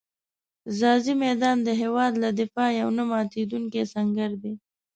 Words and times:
ځاځي 0.77 1.13
میدان 1.23 1.57
د 1.63 1.69
هېواد 1.81 2.13
له 2.23 2.29
دفاع 2.39 2.69
یو 2.81 2.89
نه 2.97 3.03
ماتېدونکی 3.11 3.83
سنګر 3.93 4.31
دی. 4.41 4.53